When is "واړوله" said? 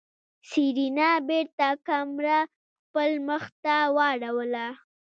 3.95-4.67